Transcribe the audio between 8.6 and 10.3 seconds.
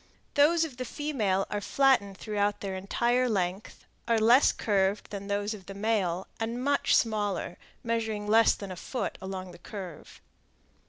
a foot along the curve.